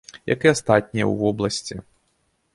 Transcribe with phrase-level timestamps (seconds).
[0.33, 1.75] Як і астатнія ў вобласці.